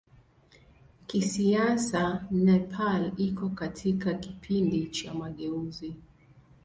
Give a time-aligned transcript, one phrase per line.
[1.07, 5.95] Kisiasa Nepal iko katika kipindi cha mageuzi.